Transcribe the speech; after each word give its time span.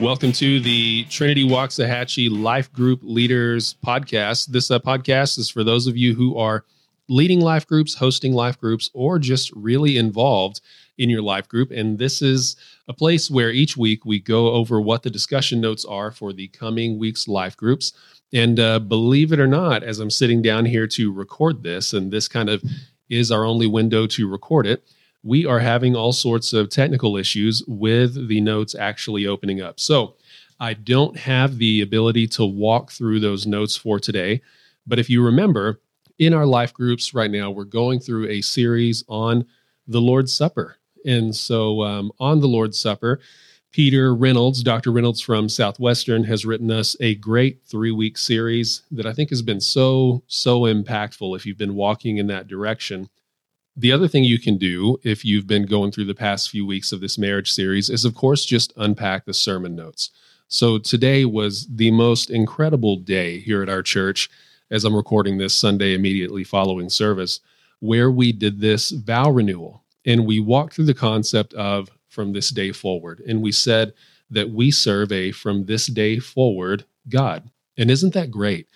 Welcome 0.00 0.30
to 0.34 0.60
the 0.60 1.06
Trinity 1.06 1.42
Waxahachie 1.44 2.30
Life 2.30 2.72
Group 2.72 3.00
Leaders 3.02 3.74
podcast. 3.84 4.46
This 4.46 4.70
uh, 4.70 4.78
podcast 4.78 5.40
is 5.40 5.50
for 5.50 5.64
those 5.64 5.88
of 5.88 5.96
you 5.96 6.14
who 6.14 6.36
are 6.36 6.64
leading 7.08 7.40
life 7.40 7.66
groups, 7.66 7.96
hosting 7.96 8.32
life 8.32 8.60
groups, 8.60 8.90
or 8.94 9.18
just 9.18 9.50
really 9.56 9.96
involved 9.96 10.60
in 10.98 11.10
your 11.10 11.20
life 11.20 11.48
group. 11.48 11.72
And 11.72 11.98
this 11.98 12.22
is 12.22 12.54
a 12.86 12.92
place 12.92 13.28
where 13.28 13.50
each 13.50 13.76
week 13.76 14.04
we 14.04 14.20
go 14.20 14.52
over 14.52 14.80
what 14.80 15.02
the 15.02 15.10
discussion 15.10 15.60
notes 15.60 15.84
are 15.84 16.12
for 16.12 16.32
the 16.32 16.46
coming 16.46 17.00
week's 17.00 17.26
life 17.26 17.56
groups. 17.56 17.92
And 18.32 18.60
uh, 18.60 18.78
believe 18.78 19.32
it 19.32 19.40
or 19.40 19.48
not, 19.48 19.82
as 19.82 19.98
I'm 19.98 20.10
sitting 20.10 20.42
down 20.42 20.64
here 20.64 20.86
to 20.86 21.12
record 21.12 21.64
this, 21.64 21.92
and 21.92 22.12
this 22.12 22.28
kind 22.28 22.48
of 22.48 22.62
is 23.10 23.32
our 23.32 23.44
only 23.44 23.66
window 23.66 24.06
to 24.06 24.28
record 24.28 24.64
it, 24.64 24.84
we 25.22 25.44
are 25.46 25.58
having 25.58 25.96
all 25.96 26.12
sorts 26.12 26.52
of 26.52 26.70
technical 26.70 27.16
issues 27.16 27.62
with 27.66 28.28
the 28.28 28.40
notes 28.40 28.74
actually 28.74 29.26
opening 29.26 29.60
up. 29.60 29.80
So 29.80 30.14
I 30.60 30.74
don't 30.74 31.16
have 31.16 31.58
the 31.58 31.80
ability 31.80 32.26
to 32.28 32.44
walk 32.44 32.90
through 32.90 33.20
those 33.20 33.46
notes 33.46 33.76
for 33.76 34.00
today. 34.00 34.42
But 34.86 34.98
if 34.98 35.10
you 35.10 35.24
remember, 35.24 35.80
in 36.18 36.34
our 36.34 36.46
life 36.46 36.72
groups 36.72 37.14
right 37.14 37.30
now, 37.30 37.50
we're 37.50 37.64
going 37.64 38.00
through 38.00 38.28
a 38.28 38.40
series 38.40 39.04
on 39.08 39.46
the 39.86 40.00
Lord's 40.00 40.32
Supper. 40.32 40.76
And 41.04 41.34
so 41.34 41.82
um, 41.82 42.10
on 42.18 42.40
the 42.40 42.48
Lord's 42.48 42.78
Supper, 42.78 43.20
Peter 43.70 44.14
Reynolds, 44.14 44.62
Dr. 44.62 44.90
Reynolds 44.90 45.20
from 45.20 45.48
Southwestern, 45.48 46.24
has 46.24 46.44
written 46.44 46.70
us 46.70 46.96
a 47.00 47.14
great 47.16 47.60
three 47.66 47.92
week 47.92 48.18
series 48.18 48.82
that 48.90 49.06
I 49.06 49.12
think 49.12 49.30
has 49.30 49.42
been 49.42 49.60
so, 49.60 50.22
so 50.26 50.62
impactful 50.62 51.36
if 51.36 51.46
you've 51.46 51.58
been 51.58 51.74
walking 51.74 52.16
in 52.16 52.26
that 52.28 52.48
direction. 52.48 53.08
The 53.78 53.92
other 53.92 54.08
thing 54.08 54.24
you 54.24 54.40
can 54.40 54.58
do 54.58 54.98
if 55.04 55.24
you've 55.24 55.46
been 55.46 55.64
going 55.64 55.92
through 55.92 56.06
the 56.06 56.14
past 56.14 56.50
few 56.50 56.66
weeks 56.66 56.90
of 56.90 57.00
this 57.00 57.16
marriage 57.16 57.52
series 57.52 57.88
is, 57.88 58.04
of 58.04 58.12
course, 58.12 58.44
just 58.44 58.72
unpack 58.76 59.24
the 59.24 59.32
sermon 59.32 59.76
notes. 59.76 60.10
So 60.48 60.78
today 60.78 61.24
was 61.24 61.64
the 61.68 61.92
most 61.92 62.28
incredible 62.28 62.96
day 62.96 63.38
here 63.38 63.62
at 63.62 63.68
our 63.68 63.84
church, 63.84 64.28
as 64.72 64.84
I'm 64.84 64.96
recording 64.96 65.38
this 65.38 65.54
Sunday 65.54 65.94
immediately 65.94 66.42
following 66.42 66.88
service, 66.88 67.38
where 67.78 68.10
we 68.10 68.32
did 68.32 68.60
this 68.60 68.90
vow 68.90 69.30
renewal. 69.30 69.84
And 70.04 70.26
we 70.26 70.40
walked 70.40 70.74
through 70.74 70.86
the 70.86 70.92
concept 70.94 71.54
of 71.54 71.88
from 72.08 72.32
this 72.32 72.50
day 72.50 72.72
forward. 72.72 73.20
And 73.28 73.40
we 73.40 73.52
said 73.52 73.94
that 74.28 74.50
we 74.50 74.72
serve 74.72 75.12
a 75.12 75.30
from 75.30 75.66
this 75.66 75.86
day 75.86 76.18
forward 76.18 76.84
God. 77.08 77.48
And 77.76 77.92
isn't 77.92 78.14
that 78.14 78.32
great? 78.32 78.66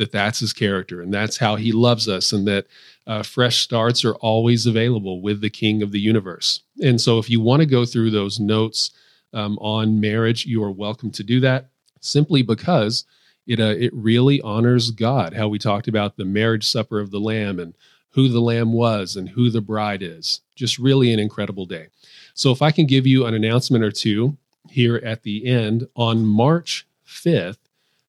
That 0.00 0.12
that's 0.12 0.40
his 0.40 0.54
character 0.54 1.02
and 1.02 1.12
that's 1.12 1.36
how 1.36 1.56
he 1.56 1.72
loves 1.72 2.08
us 2.08 2.32
and 2.32 2.48
that 2.48 2.66
uh, 3.06 3.22
fresh 3.22 3.58
starts 3.58 4.02
are 4.02 4.14
always 4.14 4.64
available 4.64 5.20
with 5.20 5.42
the 5.42 5.50
king 5.50 5.82
of 5.82 5.92
the 5.92 6.00
universe. 6.00 6.62
And 6.82 6.98
so 6.98 7.18
if 7.18 7.28
you 7.28 7.38
want 7.38 7.60
to 7.60 7.66
go 7.66 7.84
through 7.84 8.10
those 8.10 8.40
notes 8.40 8.92
um, 9.34 9.58
on 9.58 10.00
marriage 10.00 10.46
you 10.46 10.64
are 10.64 10.70
welcome 10.70 11.10
to 11.10 11.22
do 11.22 11.38
that 11.40 11.68
simply 12.00 12.40
because 12.40 13.04
it 13.46 13.60
uh, 13.60 13.74
it 13.78 13.92
really 13.92 14.40
honors 14.40 14.90
god 14.90 15.34
how 15.34 15.48
we 15.48 15.58
talked 15.58 15.86
about 15.86 16.16
the 16.16 16.24
marriage 16.24 16.66
supper 16.66 16.98
of 16.98 17.10
the 17.10 17.20
lamb 17.20 17.58
and 17.60 17.74
who 18.08 18.26
the 18.28 18.40
lamb 18.40 18.72
was 18.72 19.16
and 19.16 19.28
who 19.28 19.50
the 19.50 19.60
bride 19.60 20.02
is. 20.02 20.40
Just 20.56 20.78
really 20.78 21.12
an 21.12 21.20
incredible 21.20 21.66
day. 21.66 21.88
So 22.32 22.52
if 22.52 22.62
i 22.62 22.70
can 22.70 22.86
give 22.86 23.06
you 23.06 23.26
an 23.26 23.34
announcement 23.34 23.84
or 23.84 23.92
two 23.92 24.38
here 24.70 24.96
at 25.04 25.24
the 25.24 25.46
end 25.46 25.86
on 25.94 26.24
march 26.24 26.86
5th 27.06 27.58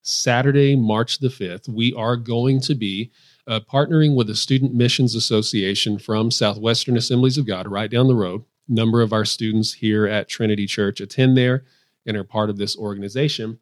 Saturday, 0.02 0.75
March 0.75 1.19
the 1.19 1.27
5th, 1.27 1.69
we 1.69 1.94
are 1.94 2.16
going 2.16 2.59
to 2.61 2.75
be 2.75 3.11
uh, 3.47 3.59
partnering 3.59 4.16
with 4.16 4.27
the 4.27 4.35
Student 4.35 4.73
Missions 4.73 5.16
Association 5.16 5.99
from 5.99 6.31
Southwestern 6.31 6.97
Assemblies 6.97 7.38
of 7.38 7.45
God 7.45 7.67
right 7.67 7.89
down 7.89 8.07
the 8.07 8.16
road. 8.16 8.44
A 8.69 8.73
number 8.73 9.02
of 9.02 9.13
our 9.13 9.25
students 9.25 9.73
here 9.73 10.07
at 10.07 10.29
Trinity 10.29 10.66
Church 10.66 11.02
attend 11.02 11.38
there 11.38 11.66
and 12.05 12.17
are 12.17 12.23
part 12.23 12.49
of 12.49 12.57
this 12.57 12.75
organization. 12.75 13.59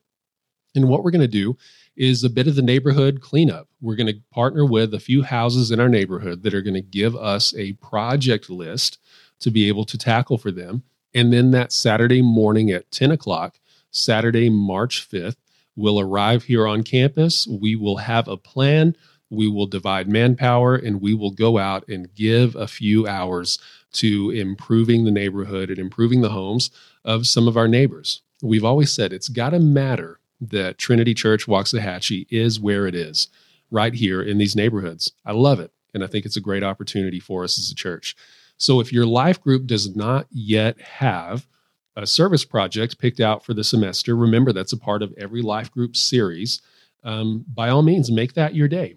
And 0.75 0.87
what 0.87 1.03
we're 1.03 1.11
going 1.11 1.21
to 1.21 1.27
do 1.27 1.57
is 1.97 2.23
a 2.23 2.29
bit 2.29 2.47
of 2.47 2.55
the 2.55 2.61
neighborhood 2.61 3.19
cleanup. 3.19 3.67
We're 3.81 3.95
going 3.97 4.07
to 4.07 4.21
partner 4.31 4.65
with 4.65 4.93
a 4.93 4.99
few 4.99 5.23
houses 5.23 5.71
in 5.71 5.79
our 5.79 5.89
neighborhood 5.89 6.43
that 6.43 6.53
are 6.53 6.61
going 6.61 6.75
to 6.75 6.81
give 6.81 7.15
us 7.15 7.53
a 7.57 7.73
project 7.73 8.49
list 8.49 8.99
to 9.41 9.51
be 9.51 9.67
able 9.67 9.85
to 9.85 9.97
tackle 9.97 10.37
for 10.37 10.51
them. 10.51 10.83
And 11.13 11.33
then 11.33 11.51
that 11.51 11.73
Saturday 11.73 12.21
morning 12.21 12.71
at 12.71 12.91
10 12.91 13.11
o'clock, 13.11 13.59
Saturday, 13.91 14.49
March 14.49 15.09
5th, 15.09 15.37
will 15.79 15.99
arrive 15.99 16.43
here 16.43 16.67
on 16.67 16.83
campus. 16.83 17.47
We 17.47 17.75
will 17.75 17.97
have 17.97 18.27
a 18.27 18.37
plan. 18.37 18.95
We 19.29 19.47
will 19.47 19.67
divide 19.67 20.07
manpower 20.07 20.75
and 20.75 21.01
we 21.01 21.13
will 21.13 21.31
go 21.31 21.57
out 21.57 21.87
and 21.87 22.13
give 22.13 22.55
a 22.55 22.67
few 22.67 23.07
hours 23.07 23.59
to 23.93 24.31
improving 24.31 25.05
the 25.05 25.11
neighborhood 25.11 25.69
and 25.69 25.79
improving 25.79 26.21
the 26.21 26.29
homes 26.29 26.69
of 27.05 27.27
some 27.27 27.47
of 27.47 27.57
our 27.57 27.67
neighbors. 27.67 28.21
We've 28.41 28.65
always 28.65 28.91
said 28.91 29.13
it's 29.13 29.29
got 29.29 29.51
to 29.51 29.59
matter 29.59 30.19
that 30.41 30.77
Trinity 30.77 31.13
Church 31.13 31.47
Waxahachie 31.47 32.27
is 32.29 32.59
where 32.59 32.87
it 32.87 32.95
is, 32.95 33.27
right 33.71 33.93
here 33.93 34.21
in 34.21 34.37
these 34.37 34.55
neighborhoods. 34.55 35.11
I 35.25 35.33
love 35.33 35.59
it. 35.59 35.71
And 35.93 36.03
I 36.03 36.07
think 36.07 36.25
it's 36.25 36.37
a 36.37 36.41
great 36.41 36.63
opportunity 36.63 37.19
for 37.19 37.43
us 37.43 37.59
as 37.59 37.71
a 37.71 37.75
church. 37.75 38.15
So 38.57 38.79
if 38.79 38.93
your 38.93 39.05
life 39.05 39.41
group 39.41 39.65
does 39.65 39.95
not 39.95 40.27
yet 40.31 40.79
have 40.81 41.47
a 41.95 42.07
service 42.07 42.45
project 42.45 42.99
picked 42.99 43.19
out 43.19 43.45
for 43.45 43.53
the 43.53 43.63
semester, 43.63 44.15
remember 44.15 44.53
that's 44.53 44.73
a 44.73 44.77
part 44.77 45.01
of 45.01 45.13
every 45.17 45.41
life 45.41 45.71
group 45.71 45.95
series. 45.95 46.61
Um, 47.03 47.45
by 47.53 47.69
all 47.69 47.81
means, 47.81 48.11
make 48.11 48.33
that 48.33 48.55
your 48.55 48.67
day. 48.67 48.95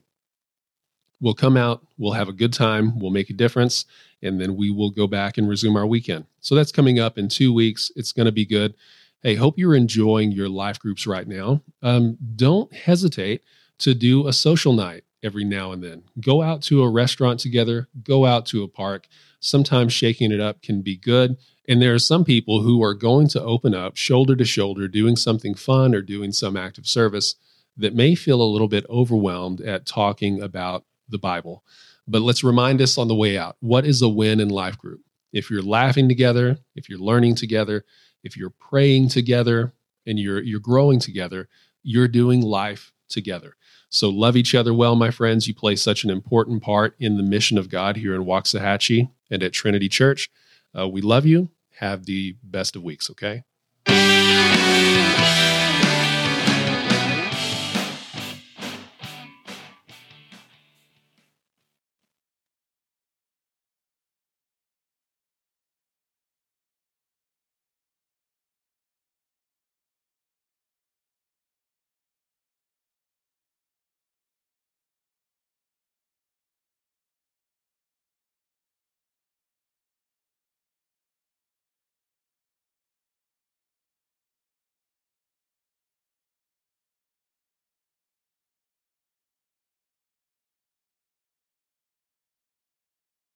We'll 1.21 1.35
come 1.35 1.57
out, 1.57 1.87
we'll 1.99 2.13
have 2.15 2.29
a 2.29 2.33
good 2.33 2.53
time, 2.53 2.99
we'll 2.99 3.13
make 3.13 3.31
a 3.31 3.35
difference, 3.35 3.85
and 4.23 4.41
then 4.41 4.57
we 4.57 4.71
will 4.71 4.91
go 4.91 5.07
back 5.07 5.39
and 5.39 5.49
resume 5.49 5.77
our 5.77 5.87
weekend. 5.87 6.27
So 6.41 6.57
that's 6.57 6.73
coming 6.73 6.99
up 6.99 7.17
in 7.17 7.29
two 7.29 7.55
weeks. 7.55 7.93
It's 7.95 8.13
going 8.13 8.27
to 8.27 8.33
be 8.33 8.45
good. 8.45 8.75
Hey, 9.23 9.37
hope 9.37 9.57
you're 9.57 9.77
enjoying 9.77 10.33
your 10.33 10.49
life 10.49 10.81
groups 10.81 11.07
right 11.07 11.29
now. 11.29 11.63
Um, 11.81 12.19
don't 12.35 12.73
hesitate 12.73 13.45
to 13.79 13.95
do 13.95 14.27
a 14.27 14.33
social 14.33 14.73
night 14.73 15.05
every 15.23 15.45
now 15.45 15.73
and 15.73 15.83
then. 15.83 16.03
Go 16.21 16.43
out 16.43 16.63
to 16.63 16.83
a 16.83 16.91
restaurant 16.91 17.41
together, 17.41 17.89
go 18.03 18.27
out 18.27 18.47
to 18.47 18.63
a 18.63 18.69
park. 18.69 19.07
Sometimes 19.41 19.93
shaking 19.93 20.33
it 20.33 20.41
up 20.41 20.63
can 20.63 20.83
be 20.83 20.97
good. 20.97 21.37
And 21.69 21.81
there 21.81 21.95
are 21.95 21.99
some 21.99 22.25
people 22.25 22.63
who 22.63 22.83
are 22.83 22.95
going 22.95 23.29
to 23.29 23.43
open 23.43 23.75
up 23.75 23.97
shoulder 23.97 24.35
to 24.37 24.45
shoulder, 24.45 24.89
doing 24.89 25.17
something 25.17 25.55
fun 25.55 25.95
or 25.95 26.03
doing 26.03 26.33
some 26.33 26.57
act 26.57 26.79
of 26.79 26.87
service 26.87 27.37
that 27.77 27.95
may 27.95 28.15
feel 28.15 28.43
a 28.43 28.45
little 28.45 28.69
bit 28.69 28.85
overwhelmed 28.91 29.61
at 29.61 29.87
talking 29.87 30.43
about 30.43 30.85
the 31.09 31.19
Bible. 31.19 31.65
But 32.07 32.23
let's 32.23 32.45
remind 32.45 32.81
us 32.81 32.99
on 32.99 33.09
the 33.09 33.15
way 33.15 33.39
out 33.39 33.57
what 33.61 33.87
is 33.87 34.03
a 34.03 34.09
win 34.09 34.41
in 34.41 34.49
life 34.49 34.77
group? 34.77 35.01
If 35.33 35.51
you're 35.51 35.63
laughing 35.63 36.09
together, 36.09 36.59
if 36.75 36.89
you're 36.89 36.99
learning 36.99 37.37
together, 37.37 37.85
if 38.23 38.37
you're 38.37 38.51
praying 38.51 39.09
together, 39.09 39.73
and 40.07 40.19
you're, 40.19 40.43
you're 40.43 40.61
growing 40.61 40.99
together, 40.99 41.49
you're 41.83 42.09
doing 42.09 42.41
life 42.41 42.93
together. 43.13 43.57
So 43.89 44.09
love 44.09 44.37
each 44.37 44.55
other 44.55 44.75
well, 44.75 44.97
my 44.97 45.11
friends. 45.11 45.47
You 45.47 45.55
play 45.55 45.77
such 45.77 46.03
an 46.03 46.11
important 46.11 46.63
part 46.63 46.97
in 46.99 47.17
the 47.17 47.23
mission 47.23 47.59
of 47.59 47.69
God 47.69 47.97
here 47.97 48.15
in 48.15 48.25
Waxahachie 48.25 49.11
and 49.31 49.43
at 49.43 49.53
Trinity 49.53 49.89
Church. 49.89 50.31
Uh, 50.77 50.89
we 50.89 51.01
love 51.01 51.27
you. 51.27 51.51
Have 51.79 52.07
the 52.07 52.37
best 52.43 52.77
of 52.77 52.83
weeks, 52.83 53.11
okay? 53.11 53.45